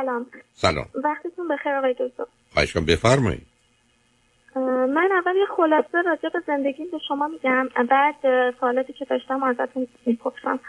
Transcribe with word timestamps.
سلام. 0.00 0.26
سلام. 0.54 0.86
وقتتون 0.94 1.48
بخیر 1.48 1.72
آقای 1.72 1.92
دکتر. 1.92 2.24
خواهش 2.52 2.72
کنم 2.72 2.84
بفرمایید. 2.86 3.46
من 4.94 5.08
اول 5.12 5.36
یه 5.36 5.46
خلاصه 5.56 6.02
راجع 6.06 6.28
به 6.28 6.42
زندگی 6.46 6.84
به 6.84 6.98
شما 7.08 7.28
میگم. 7.28 7.68
بعد 7.90 8.14
سوالاتی 8.60 8.92
که 8.92 9.04
داشتم 9.04 9.42
ازتون 9.42 9.86
می‌پرسم. 10.06 10.60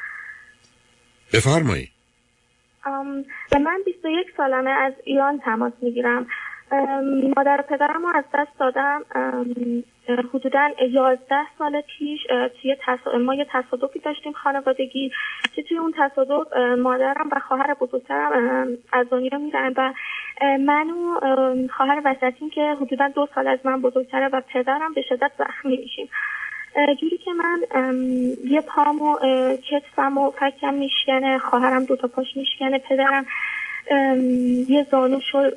بفرمایید. 1.33 1.89
من 3.51 3.81
21 3.85 4.27
سالمه 4.37 4.69
از 4.69 4.93
ایران 5.03 5.39
تماس 5.39 5.73
می‌گیرم. 5.81 6.27
مادر 7.37 7.59
و 7.59 7.63
پدرم 7.63 8.05
رو 8.05 8.11
از 8.15 8.23
دست 8.33 8.59
دادم. 8.59 9.01
حدودا 10.33 10.69
یازده 10.91 11.45
سال 11.57 11.81
پیش 11.81 12.19
توی 12.61 12.75
ما 13.25 13.35
یه 13.35 13.47
تصادفی 13.51 13.99
داشتیم 13.99 14.31
خانوادگی. 14.31 15.11
که 15.55 15.63
توی 15.63 15.77
اون 15.77 15.93
تصادف 15.97 16.47
مادرم 16.77 17.29
و 17.31 17.39
خواهر 17.39 17.73
بزرگترم 17.73 18.31
از 18.93 19.07
دنیا 19.09 19.37
میرن 19.37 19.73
و 19.77 19.93
من 20.59 20.89
و 20.89 21.19
خواهر 21.77 22.01
وسطیم 22.05 22.49
که 22.49 22.75
حدودا 22.81 23.07
دو 23.07 23.27
سال 23.35 23.47
از 23.47 23.59
من 23.63 23.81
بزرگتره 23.81 24.27
و 24.27 24.41
پدرم 24.53 24.93
به 24.93 25.01
شدت 25.01 25.31
زخمی 25.37 25.77
میشیم. 25.77 26.09
جوری 27.01 27.17
که 27.17 27.31
من 27.33 27.61
یه 28.43 28.61
پام 28.61 29.01
و 29.01 29.17
کتفم 29.69 30.17
و 30.17 30.31
فکم 30.31 30.73
میشکنه 30.73 31.37
خواهرم 31.37 31.85
دوتا 31.85 32.07
پاش 32.07 32.37
میشکنه 32.37 32.79
پدرم 32.79 33.25
یه 34.69 34.87
زانوش 34.91 35.35
و 35.35 35.51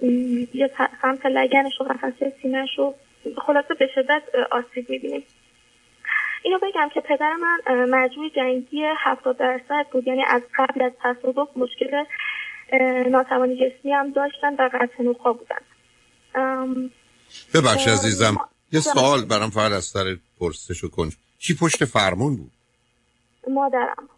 یه 0.55 0.70
سمت 1.02 1.27
لگنش 1.27 1.80
و 1.80 1.84
قفسه 1.84 2.32
سینهش 2.42 2.78
رو 2.78 2.95
خلاصه 3.46 3.74
به 3.74 3.88
شدت 3.95 4.23
آسیب 4.51 4.91
می‌بینیم. 4.91 5.23
اینو 6.42 6.59
بگم 6.59 6.88
که 6.95 7.01
پدر 7.01 7.34
من 7.34 7.84
مجموع 7.84 8.29
جنگی 8.37 8.84
70 8.98 9.37
درصد 9.37 9.87
بود. 9.92 10.06
یعنی 10.06 10.24
از 10.29 10.42
قبل 10.59 10.82
از 10.82 10.92
تصادف 11.02 11.48
مشکل 11.56 12.05
ناتوانی 13.10 13.56
جسمی 13.56 13.92
هم 13.92 14.12
داشتن 14.12 14.54
و 14.54 14.70
قطع 14.73 15.02
نخوا 15.02 15.32
بودن. 15.32 15.60
ببخش 17.54 17.88
عزیزم. 17.88 18.37
یه 18.73 18.80
سوال 18.80 19.24
برام 19.24 19.51
فقط 19.51 19.73
از 19.73 19.85
سر 19.85 20.16
پرسش 20.41 20.85
کن 20.85 21.10
چی 21.38 21.57
پشت 21.60 21.85
فرمون 21.85 22.37
بود؟ 22.37 22.51
مادرم. 23.48 24.09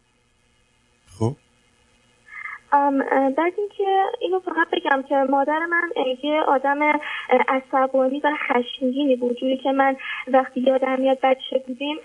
بعد 3.36 3.52
اینکه 3.58 4.02
اینو 4.20 4.38
فقط 4.38 4.66
بگم 4.72 5.02
که 5.02 5.16
مادر 5.16 5.66
من 5.66 5.90
یه 6.22 6.40
آدم 6.40 7.00
عصبانی 7.48 8.20
و 8.20 8.30
خشمگینی 8.48 9.16
بود. 9.16 9.36
جوری 9.36 9.56
که 9.56 9.72
من 9.72 9.96
وقتی 10.28 10.60
یادم 10.60 11.00
میاد 11.00 11.18
بچه 11.22 11.58
بودیم 11.66 11.96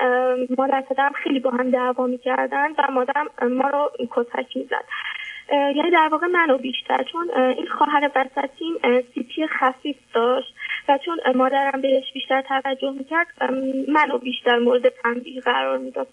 مادر 0.58 0.82
پدرم 0.82 1.12
خیلی 1.12 1.40
با 1.40 1.50
هم 1.50 1.72
دعوا 1.72 2.08
می‌کردن 2.08 2.68
و 2.78 2.92
مادرم 2.92 3.28
ما 3.42 3.70
رو 3.70 3.92
کتک 4.10 4.58
می‌زد. 4.58 4.86
یعنی 5.52 5.92
در 5.92 6.10
واقع 6.12 6.28
منو 6.28 6.58
بیشتر 6.58 7.04
چون 7.12 7.32
این 7.32 7.68
خواهر 7.68 8.12
وسطیم 8.16 9.02
سیپی 9.14 9.48
خفیف 9.48 9.98
داشت 10.14 10.56
و 10.90 10.98
چون 11.06 11.18
مادرم 11.36 11.82
بهش 11.82 12.14
بیشتر 12.14 12.42
توجه 12.42 12.92
می‌کرد 12.92 13.28
منو 13.88 14.18
بیشتر 14.18 14.60
مورد 14.60 14.90
تنبیه 14.90 15.42
قرار 15.42 15.78
می‌داد. 15.78 16.08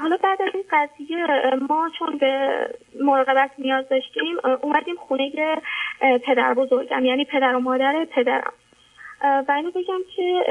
حالا 0.00 0.16
بعد 0.22 0.42
از 0.42 0.48
این 0.54 0.64
قضیه 0.70 1.26
ما 1.68 1.90
چون 1.98 2.18
به 2.18 2.58
مراقبت 3.00 3.50
نیاز 3.58 3.88
داشتیم 3.88 4.36
اومدیم 4.62 4.94
خونه 4.96 5.30
پدر 6.26 6.54
بزرگم 6.54 7.04
یعنی 7.04 7.24
پدر 7.24 7.54
و 7.54 7.60
مادر 7.60 8.04
پدرم. 8.04 8.52
و 9.22 9.52
اینو 9.56 9.70
بگم 9.70 10.00
که 10.16 10.44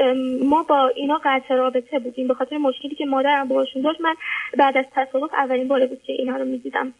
ما 0.44 0.62
با 0.62 0.88
اینا 0.88 1.20
قطع 1.24 1.54
رابطه 1.54 1.98
بودیم. 1.98 2.28
به 2.28 2.34
خاطر 2.34 2.56
مشکلی 2.56 2.94
که 2.94 3.06
مادرم 3.06 3.48
باشون 3.48 3.82
داشت 3.82 4.00
من 4.00 4.14
بعد 4.58 4.76
از 4.76 4.84
تصادف 4.94 5.34
اولین 5.34 5.68
بار 5.68 5.86
بود 5.86 6.02
که 6.02 6.12
اینا 6.12 6.36
رو 6.36 6.44
می‌دیدم. 6.44 6.92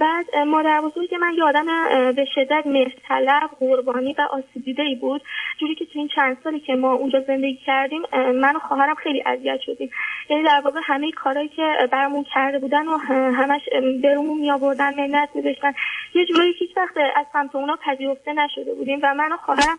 بعد 0.00 0.36
مادر 0.36 0.80
بزرگ 0.80 1.14
من 1.14 1.34
یه 1.36 1.44
آدم 1.44 1.66
به 2.12 2.24
شدت 2.34 2.66
مهرطلب 2.66 3.50
قربانی 3.60 4.14
و 4.18 4.22
آسیب 4.30 4.80
ای 4.80 4.94
بود. 4.94 5.22
جوری 5.58 5.74
که 5.74 5.84
تو 5.84 5.98
این 5.98 6.08
چند 6.08 6.36
سالی 6.44 6.60
که 6.60 6.74
ما 6.74 6.92
اونجا 6.92 7.20
زندگی 7.20 7.58
کردیم 7.66 8.02
من 8.34 8.56
و 8.56 8.58
خواهرم 8.58 8.94
خیلی 8.94 9.22
اذیت 9.26 9.60
شدیم. 9.60 9.90
یعنی 10.30 10.42
در 10.42 10.60
واقع 10.64 10.80
همه 10.84 11.10
کارهایی 11.12 11.48
که 11.48 11.88
برامون 11.92 12.24
کرده 12.34 12.58
بودن 12.58 12.88
و 12.88 12.96
همش 13.32 13.68
برامون 14.02 14.40
می 14.40 14.50
آوردن 14.50 14.94
منت 15.00 15.28
میذاشتن. 15.34 15.72
یه 16.14 16.26
جورایی 16.26 16.52
هیچ 16.58 16.76
وقت 16.76 16.96
از 17.16 17.26
سمت 17.32 17.56
اونا 17.56 17.76
پذیرفته 17.76 18.32
نشده 18.32 18.74
بودیم 18.74 19.00
و 19.02 19.14
من 19.14 19.32
و 19.32 19.36
خواهرم 19.36 19.78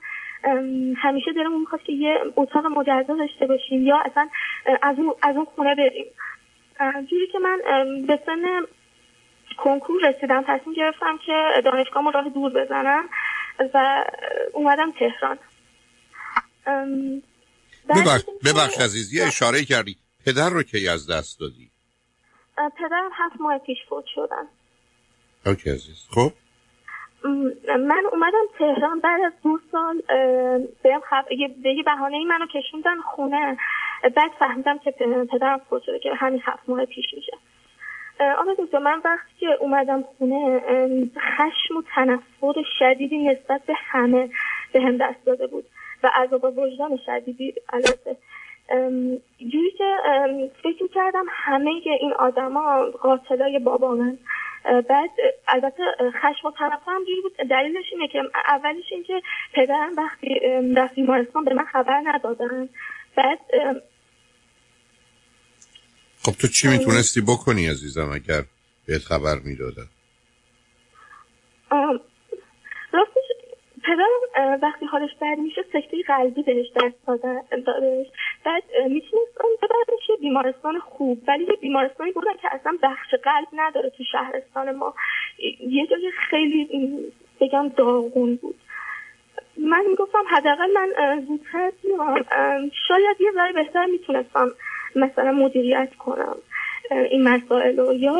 همیشه 0.97 1.33
دلمون 1.33 1.59
می‌خواست 1.59 1.85
که 1.85 1.93
یه 1.93 2.19
اتاق 2.35 2.65
مجزا 2.65 3.15
داشته 3.15 3.45
باشیم 3.47 3.87
یا 3.87 3.97
اصلا 3.97 4.27
از 4.81 4.99
اون 4.99 5.13
از 5.21 5.35
اون 5.35 5.45
خونه 5.45 5.75
بریم. 5.75 6.05
جوری 7.09 7.27
که 7.27 7.39
من 7.39 7.59
به 8.07 8.19
سن 8.25 8.41
کنکور 9.57 10.09
رسیدم 10.09 10.43
تصمیم 10.47 10.75
گرفتم 10.75 11.17
که 11.25 11.61
دانشگاه 11.65 12.11
راه 12.11 12.29
دور 12.29 12.51
بزنم 12.53 13.09
و 13.73 14.05
اومدم 14.53 14.91
تهران. 14.91 15.39
ببخش, 17.89 18.23
ببخش 18.45 18.79
عزیز 18.79 19.13
یه 19.13 19.27
اشاره 19.27 19.65
کردی. 19.65 19.97
پدر 20.25 20.49
رو 20.49 20.63
کی 20.63 20.87
از 20.89 21.09
دست 21.11 21.39
دادی؟ 21.39 21.69
پدرم 22.77 23.09
هفت 23.13 23.41
ماه 23.41 23.57
پیش 23.57 23.77
فوت 23.89 24.05
شدن 24.15 24.47
اوکی 25.45 25.69
عزیز. 25.69 26.07
خب؟ 26.15 26.31
من 27.67 28.03
اومدم 28.11 28.45
تهران 28.59 28.99
بعد 28.99 29.21
از 29.21 29.33
دو 29.43 29.59
سال 29.71 30.01
بهم 30.83 31.01
خب... 31.09 31.29
به 31.63 31.73
یه 31.73 31.83
بهانه 31.83 32.17
ای 32.17 32.25
منو 32.25 32.45
کشوندن 32.45 33.01
خونه. 33.01 33.57
بعد 34.15 34.31
فهمیدم 34.39 34.77
که 34.77 34.91
پدرم 35.31 35.61
فوت 35.69 35.83
شده 35.83 35.99
که 35.99 36.09
همین 36.17 36.41
هفت 36.45 36.69
ماه 36.69 36.85
پیش 36.85 37.05
میشه. 37.13 37.37
آقا 38.21 38.53
دکتر 38.59 38.79
من 38.79 39.01
وقتی 39.05 39.33
که 39.39 39.47
اومدم 39.59 40.03
خونه 40.17 40.61
خشم 41.17 41.77
و 41.77 41.83
تنفر 41.95 42.53
شدیدی 42.79 43.17
نسبت 43.17 43.61
به 43.65 43.73
همه 43.77 44.29
به 44.73 44.81
هم 44.81 44.97
دست 44.97 45.25
داده 45.25 45.47
بود 45.47 45.65
و 46.03 46.11
عذاب 46.15 46.57
وجدان 46.57 46.99
شدیدی 47.05 47.53
البته. 47.73 48.17
جوری 49.51 49.71
که 49.77 49.95
فکر 50.63 50.87
کردم 50.87 51.25
همه 51.29 51.69
این 51.99 52.13
آدما 52.13 52.85
قاتلای 53.01 53.59
بابا 53.59 53.95
من 53.95 54.17
بعد 54.63 55.09
البته 55.47 55.83
خشم 56.21 56.47
و 56.47 56.51
تنفر 56.51 56.91
هم 56.91 57.03
جوری 57.03 57.21
بود. 57.21 57.35
دلیلش 57.49 57.85
اینه 57.91 58.07
که 58.07 58.21
اولش 58.47 58.91
اینکه 58.91 59.21
پدرم 59.53 59.95
وقتی 59.97 60.39
رفت 60.75 60.95
بیمارستان 60.95 61.45
به 61.45 61.53
من 61.53 61.65
خبر 61.65 62.01
ندادن. 62.05 62.69
بعد 63.15 63.39
خب 66.23 66.31
تو 66.31 66.47
چی 66.47 66.67
می‌تونستی 66.67 67.21
بکنی 67.21 67.67
عزیزم 67.67 68.11
اگر 68.11 68.43
بهت 68.87 69.01
خبر 69.01 69.35
می‌دادن؟ 69.45 69.87
راستش 72.93 73.27
پدرم 73.83 74.59
وقتی 74.61 74.85
حالش 74.85 75.09
بد 75.21 75.37
میشه 75.37 75.61
سکته 75.73 75.97
قلبی 76.07 76.43
بهش 76.43 76.67
دست 76.75 76.95
دادش. 77.07 78.07
بعد 78.45 78.63
می‌تونست 78.89 79.31
ببرنش 79.61 80.09
یه 80.09 80.15
بیمارستان 80.21 80.79
خوب 80.79 81.23
ولی 81.27 81.43
یه 81.43 81.55
بیمارستانی 81.61 82.11
بودن 82.11 82.33
که 82.41 82.47
اصلا 82.51 82.77
بخش 82.83 83.13
قلب 83.23 83.47
نداره 83.53 83.89
تو 83.89 84.03
شهرستان 84.11 84.75
ما. 84.75 84.93
یه 85.59 85.87
جای 85.87 86.11
خیلی 86.29 86.67
بگم 87.39 87.69
داغون 87.69 88.35
بود. 88.35 88.55
من 89.57 89.85
می‌گفتم 89.89 90.23
حداقل 90.31 90.67
من 90.73 90.89
زودتر 91.27 91.71
شاید 92.87 93.17
یه 93.19 93.31
ذره 93.33 93.53
بهتر 93.53 93.85
می‌تونستم 93.85 94.51
مثلا 94.95 95.31
مدیریت 95.31 95.89
کنم 95.99 96.35
این 97.11 97.23
مسائل 97.23 97.77
رو 97.77 97.93
یا 97.93 98.13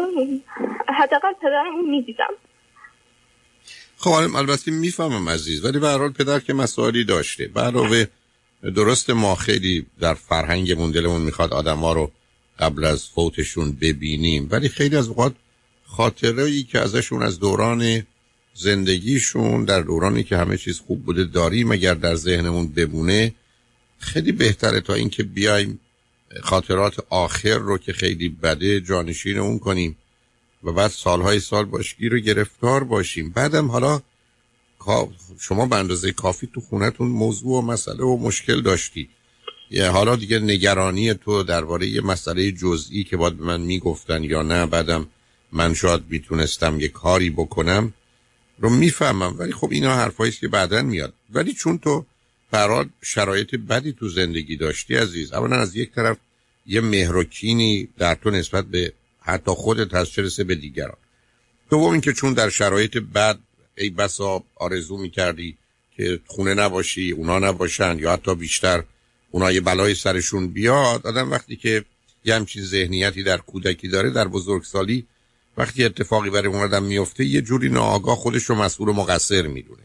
حداقل 0.88 1.34
پدرم 1.42 1.76
اون 1.76 1.90
می‌دیدم. 1.90 2.34
خب 3.98 4.10
البته 4.10 4.72
می‌فهمم 4.72 5.30
عزیز 5.30 5.66
ولی 5.66 5.80
به 5.80 5.90
حال 5.90 6.12
پدر 6.12 6.40
که 6.40 6.54
مسائلی 6.54 7.04
داشته. 7.04 7.50
علاوه 7.56 8.06
درست 8.76 9.10
ما 9.10 9.36
خیلی 9.36 9.86
در 10.00 10.14
فرهنگمون 10.14 10.92
دلمون 10.92 11.22
می‌خواد 11.22 11.54
آدم 11.54 11.78
ها 11.78 11.94
رو 11.94 12.12
قبل 12.60 12.86
از 12.86 13.10
فوتشون 13.10 13.72
ببینیم 13.82 14.48
ولی 14.52 14.70
خیلی 14.70 14.96
از 14.96 15.08
اوقات 15.08 15.34
خاطرهایی 15.86 16.64
که 16.64 16.80
ازشون 16.80 17.24
از 17.24 17.40
دوران 17.40 18.04
زندگیشون 18.54 19.66
در 19.66 19.82
دورانی 19.82 20.24
که 20.24 20.38
همه 20.38 20.58
چیز 20.58 20.80
خوب 20.80 21.06
بوده 21.06 21.24
داریم 21.24 21.72
اگر 21.72 21.94
در 21.94 22.16
ذهنمون 22.16 22.68
بمونه 22.68 23.34
خیلی 24.00 24.32
بهتره 24.32 24.82
تا 24.82 24.94
اینکه 24.94 25.24
بیایم 25.24 25.80
خاطرات 26.44 27.06
آخر 27.10 27.58
رو 27.58 27.78
که 27.78 27.94
خیلی 27.94 28.30
بده 28.30 28.82
جانشین 28.82 29.38
اون 29.38 29.60
کنیم 29.60 29.98
و 30.64 30.72
بعد 30.72 30.92
سالهای 30.92 31.40
سال 31.40 31.66
باشگی 31.66 32.10
رو 32.10 32.20
گرفتار 32.20 32.84
باشیم. 32.84 33.30
بعدم 33.30 33.72
حالا 33.72 34.02
شما 35.40 35.66
به 35.66 35.76
اندازه 35.76 36.12
کافی 36.12 36.50
تو 36.54 36.62
خونتون 36.62 37.08
موضوع 37.08 37.58
و 37.58 37.62
مسئله 37.62 38.04
و 38.04 38.18
مشکل 38.18 38.62
داشتی. 38.62 39.10
یه 39.70 39.90
حالا 39.90 40.16
دیگه 40.16 40.40
نگرانی 40.40 41.14
تو 41.14 41.44
درباره 41.44 41.88
یه 41.88 42.02
مسئله 42.02 42.52
جزئی 42.52 43.04
که 43.04 43.18
باید 43.18 43.42
من 43.42 43.62
می‌گفتن 43.62 44.24
یا 44.24 44.42
نه 44.42 44.66
بعدم 44.66 45.08
من 45.52 45.74
شاید 45.74 46.02
می‌تونستم 46.10 46.80
یه 46.80 46.88
کاری 46.88 47.30
بکنم 47.30 47.94
رو 48.60 48.70
می‌فهمم. 48.70 49.36
ولی 49.38 49.54
خب 49.54 49.70
اینا 49.72 49.96
حرفایی 49.96 50.32
که 50.32 50.48
بعدا 50.48 50.82
میاد. 50.82 51.14
ولی 51.30 51.54
چون 51.54 51.78
تو 51.78 52.06
برات 52.52 52.90
شرایط 53.02 53.56
بدی 53.56 53.94
تو 53.94 54.10
زندگی 54.10 54.58
داشتی 54.58 54.96
عزیز. 54.96 55.34
اولا 55.34 55.56
از 55.56 55.76
یک 55.76 55.92
طرف 55.92 56.18
یه 56.66 56.82
مهرکینی 56.82 57.88
در 57.98 58.16
تو 58.16 58.30
نسبت 58.30 58.66
به 58.66 58.94
حتی 59.22 59.52
خودت 59.52 59.94
هست 59.94 60.12
چه 60.12 60.44
به 60.44 60.56
دیگران. 60.56 60.98
دوم 61.70 61.92
اینکه 61.92 62.14
چون 62.14 62.34
در 62.34 62.50
شرایط 62.50 62.98
بد 62.98 63.40
ای 63.78 63.90
بسا 63.90 64.44
آرزو 64.56 64.98
می‌کردی 64.98 65.58
که 65.98 66.20
خونه 66.26 66.54
نباشی 66.54 67.12
اونا 67.12 67.40
نباشن 67.40 68.00
یا 68.00 68.14
حتی 68.14 68.36
بیشتر 68.36 68.84
اونا 69.32 69.52
یه 69.52 69.62
بلای 69.62 69.96
سرشون 69.96 70.48
بیاد 70.48 71.08
آدم 71.08 71.32
وقتی 71.32 71.56
که 71.56 71.86
یه 72.26 72.36
همچین 72.36 72.64
ذهنیتی 72.64 73.24
در 73.24 73.38
کودکی 73.38 73.88
داره 73.88 74.10
در 74.10 74.28
بزرگسالی 74.28 75.06
وقتی 75.58 75.86
اتفاقی 75.86 76.30
برای 76.30 76.48
اون 76.48 76.64
آدم 76.64 76.84
میفته 76.84 77.26
یه 77.26 77.42
جوری 77.42 77.70
ناآگاه 77.70 78.16
خودش 78.16 78.44
رو 78.44 78.56
مسئول 78.56 78.90
و 78.90 78.94
مقصر 78.94 79.48
می‌دونه. 79.48 79.82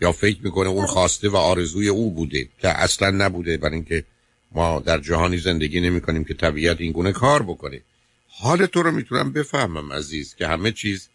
یا 0.00 0.12
فکر 0.12 0.38
می‌کنه 0.42 0.68
اون 0.68 0.86
خواسته 0.86 1.28
و 1.28 1.36
آرزوی 1.36 1.88
او 1.88 2.10
بوده 2.10 2.48
که 2.58 2.68
اصلا 2.68 3.10
نبوده 3.10 3.56
برای 3.56 3.74
اینکه 3.74 4.04
ما 4.52 4.80
در 4.80 4.98
جهانی 4.98 5.38
زندگی 5.38 5.80
نمی 5.80 6.00
کنیم 6.00 6.24
که 6.24 6.34
طبیعت 6.34 6.80
این 6.80 6.92
گونه 6.92 7.12
کار 7.12 7.42
بکنه. 7.42 7.80
حال 8.28 8.66
تو 8.66 8.82
رو 8.82 8.90
می‌تونم 8.90 9.32
بفهمم 9.32 9.92
عزیز 9.92 10.34
که 10.34 10.46
همه 10.46 10.72
چیز 10.72 11.08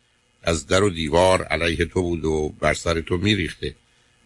از 0.44 0.68
در 0.68 0.84
و 0.84 0.90
دیوار 0.90 1.44
علیه 1.44 1.86
تو 1.86 2.02
بود 2.02 2.26
و 2.26 2.54
بر 2.60 2.74
سر 2.74 3.02
تو 3.02 3.18
میریخته. 3.18 3.76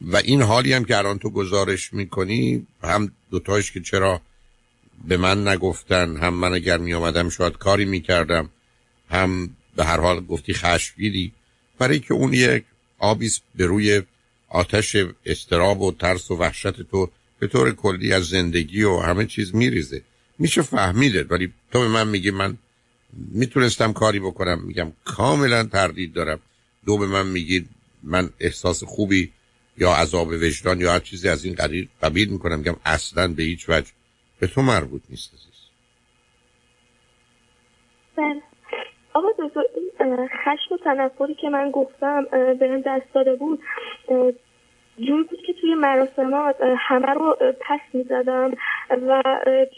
و 0.01 0.17
این 0.17 0.41
حالی 0.41 0.73
هم 0.73 0.85
که 0.85 0.97
الان 0.97 1.19
تو 1.19 1.29
گزارش 1.29 1.93
می‌کنی 1.93 2.67
هم 2.83 3.11
دوتاش 3.31 3.71
که 3.71 3.81
چرا 3.81 4.21
به 5.07 5.17
من 5.17 5.47
نگفتن 5.47 6.17
هم 6.17 6.33
من 6.33 6.53
اگر 6.53 6.77
می 6.77 6.93
آمدم 6.93 7.29
شاید 7.29 7.57
کاری 7.57 7.85
می‌کردم 7.85 8.49
هم 9.09 9.49
به 9.75 9.85
هر 9.85 9.99
حال 9.99 10.25
گفتی 10.25 10.53
خشمگیری. 10.53 11.31
برای 11.77 11.99
که 11.99 12.13
اون 12.13 12.33
یک 12.33 12.63
آبیس 12.99 13.39
به 13.55 13.65
روی 13.65 14.01
آتش 14.53 14.95
استراب 15.25 15.81
و 15.81 15.91
ترس 15.91 16.31
و 16.31 16.35
وحشت 16.35 16.81
تو 16.81 17.09
به 17.39 17.47
طور 17.47 17.71
کلی 17.71 18.13
از 18.13 18.23
زندگی 18.23 18.83
و 18.83 18.99
همه 18.99 19.25
چیز 19.25 19.55
میریزه. 19.55 20.01
میشه 20.39 20.61
فهمیده 20.61 21.23
ولی 21.23 21.53
تو 21.71 21.79
به 21.79 21.87
من 21.87 22.07
میگی 22.07 22.31
من 22.31 22.57
می‌تونستم 23.13 23.93
کاری 23.93 24.19
بکنم. 24.19 24.61
میگم 24.61 24.91
کاملا 25.05 25.63
تردید 25.63 26.13
دارم. 26.13 26.39
دو 26.85 26.97
به 26.97 27.07
من 27.07 27.27
میگید 27.27 27.69
من 28.03 28.29
احساس 28.39 28.83
خوبی 28.83 29.31
یا 29.77 29.93
عذاب 29.93 30.27
وجدان 30.27 30.81
یا 30.81 30.93
هر 30.93 30.99
چیزی 30.99 31.29
از 31.29 31.45
این 31.45 31.55
قبیل 31.55 31.87
قبیل 32.01 32.29
می‌کنم. 32.29 32.57
میگم 32.59 32.75
اصلا 32.85 33.27
به 33.27 33.43
هیچ 33.43 33.69
وجه 33.69 33.91
به 34.39 34.47
تو 34.47 34.61
مربوط 34.61 35.01
نیست 35.09 35.31
بله. 38.17 38.41
آقا 39.13 39.27
این 39.75 40.27
خشم 40.27 40.73
و 40.73 40.77
تنفری 40.83 41.35
که 41.41 41.49
من 41.49 41.71
گفتم 41.71 42.25
به 42.59 42.83
دست 42.85 43.13
داده 43.13 43.35
بود 43.35 43.59
جوری 44.97 45.23
بود 45.23 45.39
که 45.47 45.53
توی 45.61 45.75
مراسمات 45.75 46.55
همه 46.77 47.13
رو 47.13 47.37
پس 47.61 47.79
می‌زدم 47.93 48.51
و 48.89 49.23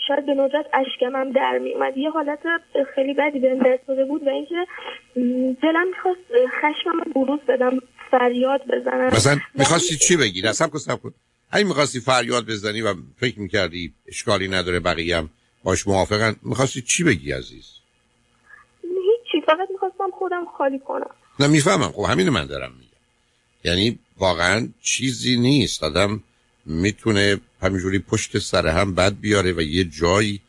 شاید 0.08 0.26
به 0.26 0.34
ندرت 0.34 0.66
اشکمم 0.74 1.32
در 1.32 1.58
میومد 1.58 1.98
یه 1.98 2.10
حالت 2.10 2.40
خیلی 2.96 3.14
بدی 3.14 3.40
بهم 3.40 3.58
دست 3.58 3.88
داده 3.88 4.06
بود 4.06 4.28
و 4.28 4.30
اینکه 4.30 4.68
دلم 5.62 5.88
می‌خواست 5.88 6.20
خشمم 6.62 7.00
رو 7.06 7.26
بروز 7.26 7.40
بدم 7.40 7.80
فریاد 8.12 8.62
بزنم. 8.68 9.08
مثلا 9.08 9.38
می‌خواستی 9.54 9.96
چی 9.96 10.18
بگی؟ 10.18 10.54
سب 10.54 10.70
کن 10.70 10.80
سب 10.80 11.02
کن. 11.02 11.14
اگه 11.52 11.66
می‌خواستی 11.66 12.00
فریاد 12.00 12.46
بزنی 12.46 12.82
و 12.82 12.94
فکر 13.18 13.40
می‌کردی 13.40 13.94
اشکالی 14.08 14.48
نداره 14.48 14.80
بقیه 14.80 15.18
هم 15.18 15.30
باش 15.64 15.88
موافقن 15.88 16.36
می‌خواستی 16.44 16.82
چی 16.82 17.04
بگی 17.04 17.32
عزیز؟ 17.32 17.72
هیچی 18.82 19.46
فقط 19.46 19.68
می‌خواستم 19.72 20.12
خودم 20.14 20.46
خالی 20.58 20.80
کنم. 20.80 21.10
نه 21.40 21.48
می‌فهمم. 21.48 21.92
خب 21.92 22.04
همین 22.04 22.30
من 22.30 22.46
دارم 22.46 22.72
میگم. 22.72 22.90
یعنی 23.64 24.00
واقعا 24.18 24.70
چیزی 24.82 25.38
نیست. 25.38 25.84
آدم 25.84 26.24
می‌تونه 26.66 27.38
همینجوری 27.62 28.00
پشت 28.00 28.40
سر 28.40 28.68
هم 28.68 28.96
بد 28.96 29.16
بیاره 29.20 29.54
و 29.54 29.62
یه 29.62 29.84
جایی 29.84 30.42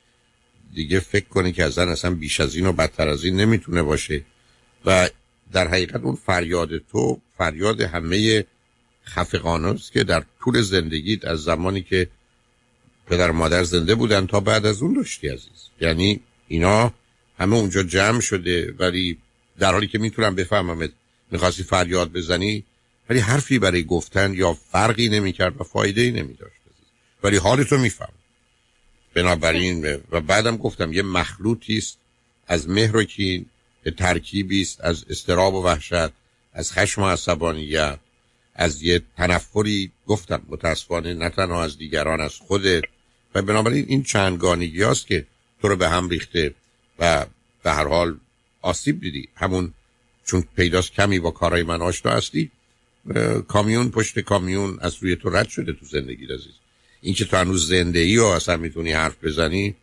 دیگه 0.74 1.00
فکر 1.00 1.28
کنه 1.28 1.52
که 1.52 1.64
ازن 1.64 1.88
اصلا 1.88 2.14
بیش 2.14 2.40
از 2.40 2.56
این 2.56 2.66
و 2.66 2.72
بدتر 2.72 3.08
از 3.08 3.24
این 3.24 3.36
نمی‌تونه 3.36 3.82
باشه. 3.82 4.24
و 4.84 5.08
در 5.52 5.68
حقیقت 5.68 6.00
اون 6.02 6.16
فریاد 6.16 6.78
تو 6.78 7.20
فریاد 7.38 7.80
همه 7.80 8.44
خفقانه 9.06 9.68
است 9.68 9.92
که 9.92 10.04
در 10.04 10.24
طول 10.40 10.62
زندگیت 10.62 11.24
از 11.24 11.42
زمانی 11.42 11.82
که 11.82 12.08
پدر 13.06 13.30
مادر 13.30 13.64
زنده 13.64 13.94
بودن 13.94 14.26
تا 14.26 14.40
بعد 14.40 14.66
از 14.66 14.82
اون 14.82 14.94
داشتی 14.94 15.28
عزیز. 15.28 15.68
یعنی 15.80 16.20
اینا 16.48 16.92
همه 17.38 17.56
اونجا 17.56 17.82
جمع 17.82 18.20
شده 18.20 18.74
ولی 18.78 19.18
در 19.58 19.72
حالی 19.72 19.86
که 19.86 19.98
می‌تونم 19.98 20.34
بفهمم 20.34 20.88
می‌خواستی 21.30 21.62
فریاد 21.62 22.12
بزنی 22.12 22.64
ولی 23.10 23.18
حرفی 23.18 23.58
برای 23.58 23.84
گفتن 23.84 24.34
یا 24.34 24.52
فرقی 24.52 25.08
نمی‌کرد 25.08 25.60
و 25.60 25.64
فایده 25.64 26.00
ای 26.00 26.10
نمی 26.10 26.34
داشت 26.34 26.56
ولی 27.22 27.36
حالتو 27.36 27.78
میفهم 27.78 28.12
بنابراین 29.14 29.98
و 30.10 30.20
بعدم 30.20 30.56
گفتم 30.56 30.92
یه 30.92 31.02
مخلوطی 31.02 31.78
است. 31.78 31.98
از 32.46 32.68
مهر 32.68 32.96
و 32.96 33.04
کین 33.04 33.46
ترکیبی 33.96 34.62
است. 34.62 34.80
از 34.80 35.04
استراب 35.10 35.54
و 35.54 35.62
وحشت 35.62 36.12
از 36.52 36.72
خشم 36.72 37.02
و 37.02 37.08
عصبانیت 37.08 37.98
از 38.54 38.82
یه 38.82 39.02
تنفری. 39.16 39.92
گفتم 40.06 40.42
متاسفانه 40.48 41.14
نه 41.14 41.28
تنها 41.28 41.64
از 41.64 41.78
دیگران 41.78 42.20
از 42.20 42.34
خودت. 42.34 42.82
و 43.34 43.42
بنابراین 43.42 43.84
این 43.88 44.02
چندگانگی 44.02 44.82
هاست 44.82 45.06
که 45.06 45.26
تو 45.62 45.68
رو 45.68 45.76
به 45.76 45.88
هم 45.88 46.08
ریخته 46.08 46.54
و 46.98 47.26
به 47.62 47.72
هر 47.72 47.88
حال 47.88 48.16
آسیب 48.62 49.00
دیدی. 49.00 49.28
همون 49.34 49.74
چون 50.24 50.44
پیداست 50.56 50.92
کمی 50.92 51.18
با 51.18 51.30
کارهای 51.30 51.62
من 51.62 51.82
آشنا 51.82 52.12
هستی 52.12 52.50
کامیون 53.48 53.90
پشت 53.90 54.20
کامیون 54.20 54.78
از 54.80 55.02
روی 55.02 55.16
تو 55.16 55.30
رد 55.30 55.48
شده 55.48 55.72
تو 55.72 55.86
زندگی 55.86 56.24
عزیز. 56.24 56.54
این 57.00 57.14
که 57.14 57.24
تو 57.24 57.36
هنوز 57.36 57.68
زنده 57.68 57.98
ای 57.98 58.18
و 58.18 58.24
اصلا 58.24 58.56
می‌تونی 58.56 58.92
حرف 58.92 59.24
بزنی 59.24 59.74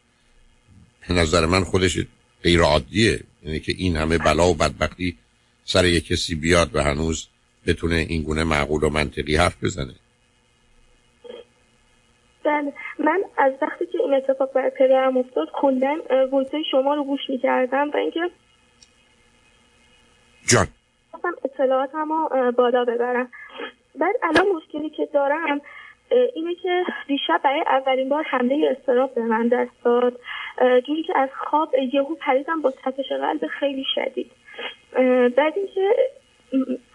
به 1.08 1.14
نظر 1.14 1.46
من 1.46 1.64
خودش 1.64 2.00
غیر 2.44 2.62
عادیه 2.62 3.20
یعنی 3.44 3.60
که 3.60 3.74
این 3.78 3.96
همه 3.96 4.18
بلا 4.18 4.50
و 4.50 4.54
بدبختی 4.54 5.18
سر 5.66 5.86
یک 5.86 6.08
کسی 6.08 6.36
بیاد 6.36 6.76
و 6.76 6.84
هنوز 6.84 7.28
بتونه 7.68 7.96
این 7.96 8.24
گونه 8.24 8.44
معقول 8.44 8.84
و 8.84 8.90
منطقی 8.90 9.36
حرف 9.36 9.64
بزنه. 9.64 9.94
بله. 12.46 12.74
من 13.00 13.24
از 13.38 13.54
وقتی 13.62 13.86
که 13.86 13.98
این 13.98 14.14
اتفاق 14.14 14.54
برای 14.54 14.72
پدرم 14.80 15.18
افتاد 15.18 15.48
کلا 15.62 15.98
ویسای 16.32 16.64
شما 16.72 16.96
رو 16.96 17.04
گوش 17.04 17.20
می‌کردم 17.30 17.92
و 17.94 17.98
اینکه 17.98 18.20
جان. 20.48 20.68
اطلاعاتم 21.74 22.12
رو 22.12 22.52
بالا 22.52 22.86
ببرم. 22.86 23.30
بعد 24.00 24.16
الان 24.24 24.46
مشکلی 24.56 24.90
که 24.90 25.06
دارم 25.14 25.62
اینه 26.36 26.56
که 26.56 26.84
دیشب 27.08 27.42
برای 27.44 27.62
اولین 27.62 28.10
بار 28.10 28.24
حمله 28.24 28.78
استراب 28.78 29.16
به 29.16 29.22
من 29.22 29.48
دست 29.48 29.84
داد 29.84 30.20
جوری 30.88 31.04
که 31.04 31.18
از 31.18 31.30
خواب 31.34 31.76
یهو 31.94 32.16
پریدم 32.16 32.62
با 32.62 32.72
تپش 32.72 33.12
قلب 33.12 33.48
خیلی 33.48 33.86
شدید. 33.96 34.32
بعد 35.36 35.54
اینکه 35.56 35.96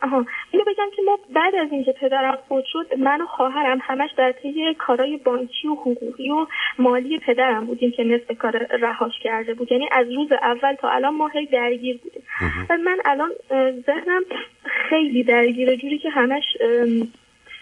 آها 0.02 0.26
اینو 0.50 0.64
بگم 0.64 0.90
که 0.96 1.02
ما 1.02 1.18
بعد 1.34 1.54
از 1.54 1.72
اینکه 1.72 1.92
پدرم 1.92 2.38
فوت 2.48 2.64
شد 2.64 2.98
من 2.98 3.20
و 3.20 3.26
خواهرم 3.26 3.78
همش 3.82 4.10
در 4.16 4.32
طی 4.32 4.74
کارهای 4.74 5.16
بانکی 5.16 5.68
و 5.68 5.74
حقوقی 5.74 6.30
و 6.30 6.46
مالی 6.78 7.18
پدرم 7.18 7.66
بودیم 7.66 7.90
که 7.90 8.04
نصف 8.04 8.38
کار 8.38 8.56
رهاش 8.56 9.18
کرده 9.22 9.54
بود. 9.54 9.72
یعنی 9.72 9.88
از 9.92 10.06
روز 10.12 10.32
اول 10.32 10.74
تا 10.74 10.90
الان 10.90 11.14
ما 11.14 11.28
هی 11.28 11.46
درگیر 11.46 11.98
بودیم. 12.02 12.22
و 12.70 12.76
من 12.76 12.98
الان 13.04 13.30
ذهنم 13.86 14.22
خیلی 14.90 15.22
درگیره 15.22 15.76
جوری 15.76 15.98
که 15.98 16.10
همش 16.10 16.44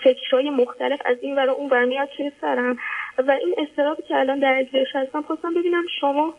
فکرهای 0.05 0.51
مختلف 0.51 1.01
از 1.05 1.17
این 1.23 1.37
ور 1.37 1.51
اون 1.51 1.69
برمیاد 1.69 2.09
توی 2.17 2.33
سرم. 2.41 2.77
و 3.19 3.31
این 3.31 3.55
استرابی 3.59 4.03
که 4.09 4.15
الان 4.15 4.41
درگیرش 4.41 4.89
هستم 4.95 5.23
خواستم 5.23 5.55
ببینم 5.55 5.83
شما 6.01 6.35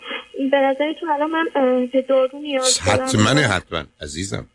به 0.51 0.58
نظرتون 0.58 1.10
الان 1.10 1.32
من 1.32 1.46
به 1.86 2.01
دارو 2.01 2.39
نیاز 2.39 2.79
دارم. 2.86 3.03
حتما 3.03 3.29
حتما. 3.29 3.84
عزیزم. 4.01 4.46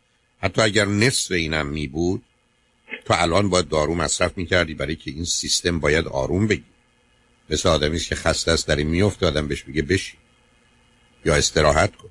حتی 0.41 0.61
اگر 0.61 0.85
نصف 0.85 1.31
اینم 1.31 1.67
می 1.67 1.87
بود 1.87 2.23
تو 3.05 3.13
الان 3.17 3.49
باید 3.49 3.69
دارو 3.69 3.95
مصرف 3.95 4.37
می 4.37 4.45
کردی 4.45 4.73
برای 4.73 4.95
که 4.95 5.11
این 5.11 5.23
سیستم 5.23 5.79
باید 5.79 6.07
آروم 6.07 6.47
بگی. 6.47 6.63
مثل 7.49 7.69
آدمی 7.69 7.99
که 7.99 8.15
خسته 8.15 8.51
است 8.51 8.67
در 8.67 8.75
این 8.75 8.87
میفته 8.87 9.27
آدم 9.27 9.47
بهش 9.47 9.63
بگه 9.63 9.81
بشی 9.81 10.17
یا 11.25 11.35
استراحت 11.35 11.95
کن. 11.95 12.09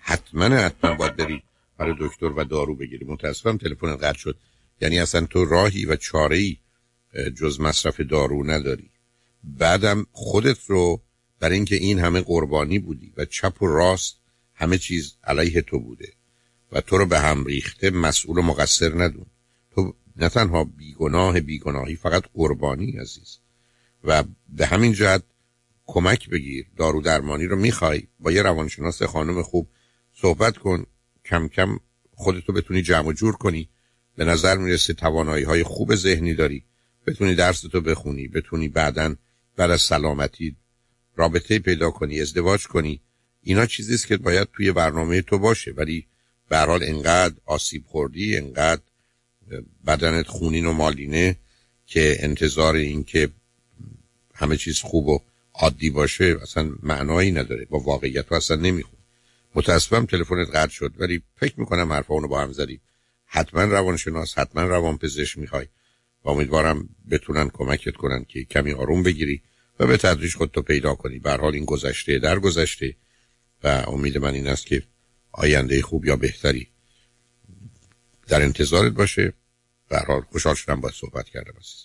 حتما 0.00 0.44
حتما 0.44 0.94
باید 0.94 1.16
بری 1.16 1.42
برای 1.78 1.94
دکتر 2.00 2.26
و 2.26 2.44
دارو 2.44 2.74
بگیری. 2.74 3.04
متاسفم 3.04 3.56
تلفن 3.56 3.96
قطع 3.96 4.18
شد. 4.18 4.38
یعنی 4.80 4.98
اصلا 4.98 5.26
تو 5.26 5.44
راهی 5.44 5.84
و 5.84 5.96
چاره 5.96 6.56
جز 7.36 7.60
مصرف 7.60 8.00
دارو 8.00 8.50
نداری. 8.50 8.90
بعدم 9.44 10.06
خودت 10.12 10.58
رو 10.66 11.02
برای 11.40 11.56
اینکه 11.56 11.76
این 11.76 11.98
همه 11.98 12.20
قربانی 12.20 12.78
بودی 12.78 13.12
و 13.16 13.24
چپ 13.24 13.62
و 13.62 13.66
راست 13.66 14.16
همه 14.54 14.78
چیز 14.78 15.16
علیه 15.24 15.62
تو 15.62 15.80
بوده 15.80 16.12
و 16.72 16.80
تو 16.80 16.98
رو 16.98 17.06
به 17.06 17.20
هم 17.20 17.44
ریخته 17.44 17.90
مسئول 17.90 18.38
و 18.38 18.42
مقصر 18.42 19.02
ندون. 19.02 19.26
تو 19.70 19.94
نه 20.16 20.28
تنها 20.28 20.64
بیگناه 20.64 21.40
بیگناهی 21.40 21.96
فقط 21.96 22.24
قربانی 22.34 22.92
عزیز. 22.92 23.38
و 24.04 24.24
به 24.48 24.66
همین 24.66 24.92
جهت 24.92 25.22
کمک 25.86 26.28
بگیر. 26.28 26.66
دارو 26.76 27.00
درمانی 27.00 27.46
رو 27.46 27.56
می‌خوای. 27.56 28.02
با 28.20 28.32
یه 28.32 28.42
روانشناس 28.42 29.02
خانم 29.02 29.42
خوب 29.42 29.68
صحبت 30.12 30.58
کن. 30.58 30.86
کم 31.24 31.48
کم 31.48 31.78
خودتو 32.14 32.52
بتونی 32.52 32.82
جمع 32.82 33.08
و 33.08 33.12
جور 33.12 33.36
کنی. 33.36 33.68
به 34.16 34.24
نظر 34.24 34.56
می‌رسه 34.56 34.92
توانایی 34.92 35.44
های 35.44 35.62
خوب 35.62 35.94
ذهنی 35.94 36.34
داری. 36.34 36.64
بتونی 37.06 37.34
درستو 37.34 37.80
بخونی 37.80 38.28
بتونی 38.28 38.68
بعدا 38.68 39.14
بعد 39.56 39.70
از 39.70 39.82
سلامتی 39.82 40.56
رابطه 41.16 41.58
پیدا 41.58 41.90
کنی 41.90 42.20
ازدواج 42.20 42.66
کنی. 42.66 43.00
اینا 43.42 43.66
چیزیست 43.66 44.06
که 44.06 44.16
باید 44.16 44.48
توی 44.52 44.72
برنامه 44.72 45.22
تو 45.22 45.38
باشه. 45.38 45.72
ولی 45.72 46.06
به 46.48 46.58
حال 46.58 46.82
انقدر 46.82 47.34
آسیب 47.46 47.84
خوردی 47.86 48.36
انقدر 48.36 48.82
بدنت 49.86 50.26
خونین 50.26 50.66
و 50.66 50.72
مالینه 50.72 51.36
که 51.86 52.16
انتظار 52.18 52.74
این 52.74 53.04
که 53.04 53.28
همه 54.34 54.56
چیز 54.56 54.80
خوب 54.80 55.08
و 55.08 55.20
عادی 55.54 55.90
باشه 55.90 56.36
اصلا 56.42 56.70
معنایی 56.82 57.32
نداره. 57.32 57.64
با 57.64 57.78
واقعیت 57.78 58.32
اصلا 58.32 58.56
نمیخون 58.56 58.98
متاسفم 59.54 60.06
تلفنت 60.06 60.48
قطع 60.48 60.72
شد 60.72 60.94
ولی 60.98 61.22
فکر 61.36 61.60
می‌کنم 61.60 61.92
حرفا 61.92 62.14
اونو 62.14 62.28
با 62.28 62.40
هم 62.40 62.52
زدیم 62.52 62.80
حتما 63.24 63.64
روانشناس 63.64 64.38
حتما 64.38 64.62
روان 64.62 64.98
پزشک 64.98 65.38
می‌خوای. 65.38 65.66
و 66.24 66.28
امیدوارم 66.28 66.88
بتونن 67.10 67.48
کمکت 67.48 67.96
کنن 67.96 68.24
که 68.24 68.44
کمی 68.44 68.72
آروم 68.72 69.02
بگیری 69.02 69.42
و 69.80 69.86
به 69.86 69.96
تدریج 69.96 70.34
خودتو 70.34 70.62
پیدا 70.62 70.94
کنی. 70.94 71.18
به 71.18 71.32
حال 71.32 71.54
این 71.54 71.64
گذشته 71.64 72.18
در 72.18 72.38
گذشته 72.38 72.96
و 73.64 73.68
امید 73.68 74.18
من 74.18 74.34
این 74.34 74.46
است 74.46 74.66
که 74.66 74.82
آینده 75.32 75.82
خوب 75.82 76.04
یا 76.04 76.16
بهتری 76.16 76.68
در 78.26 78.42
انتظارت 78.42 78.92
باشه. 78.92 79.32
به 79.88 79.98
حال 79.98 80.20
خوشحال 80.20 80.54
شدم 80.54 80.80
با 80.80 80.90
صحبت 80.90 81.28
کردم 81.28 81.52
عزیز. 81.60 81.82